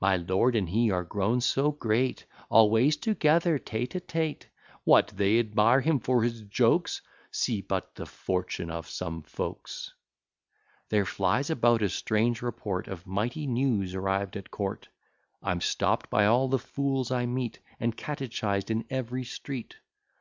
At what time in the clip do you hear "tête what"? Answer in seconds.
4.00-5.08